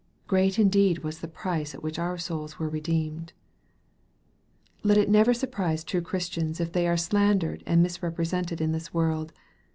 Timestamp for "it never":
4.97-5.31